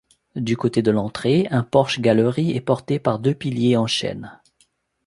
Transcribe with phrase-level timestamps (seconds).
[0.35, 4.39] Du côté de l'entrée, un porche-galerie est porté par deux piliers en chêne.